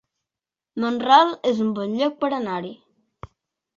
Mont-ral 0.85 1.35
es 1.51 1.61
un 1.67 1.71
bon 1.81 1.93
lloc 1.99 2.17
per 2.25 2.31
anar-hi 2.39 2.73